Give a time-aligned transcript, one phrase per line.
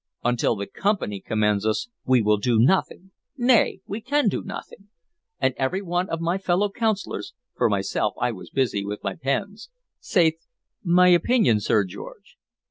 [0.23, 4.87] Until the Company commands us we will do nothing; nay we can do nothing.'
[5.39, 9.69] And every one of my fellow Councilors (for myself, I was busy with my pens)
[9.99, 10.47] saith,
[10.83, 12.35] 'My opinion, Sir George.'